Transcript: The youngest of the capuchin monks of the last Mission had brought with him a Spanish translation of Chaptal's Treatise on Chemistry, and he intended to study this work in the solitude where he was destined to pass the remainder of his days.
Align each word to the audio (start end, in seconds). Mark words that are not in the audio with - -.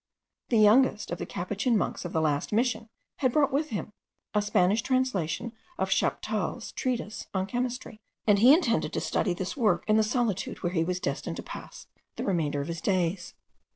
The 0.49 0.57
youngest 0.57 1.11
of 1.11 1.19
the 1.19 1.27
capuchin 1.27 1.77
monks 1.77 2.05
of 2.05 2.11
the 2.11 2.21
last 2.21 2.51
Mission 2.51 2.89
had 3.17 3.31
brought 3.31 3.53
with 3.53 3.69
him 3.69 3.93
a 4.33 4.41
Spanish 4.41 4.81
translation 4.81 5.53
of 5.77 5.91
Chaptal's 5.91 6.71
Treatise 6.71 7.27
on 7.35 7.45
Chemistry, 7.45 8.01
and 8.25 8.39
he 8.39 8.51
intended 8.51 8.93
to 8.93 8.99
study 8.99 9.35
this 9.35 9.55
work 9.55 9.83
in 9.87 9.97
the 9.97 10.03
solitude 10.03 10.63
where 10.63 10.73
he 10.73 10.83
was 10.83 10.99
destined 10.99 11.35
to 11.37 11.43
pass 11.43 11.85
the 12.15 12.25
remainder 12.25 12.61
of 12.61 12.67
his 12.67 12.81
days. 12.81 13.35